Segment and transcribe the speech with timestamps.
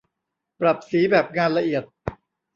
[0.59, 1.83] ปรับสีแบบงานละเอียด